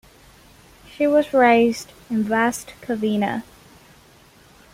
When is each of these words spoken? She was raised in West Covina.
She 0.89 1.05
was 1.05 1.31
raised 1.31 1.91
in 2.09 2.27
West 2.27 2.73
Covina. 2.81 3.43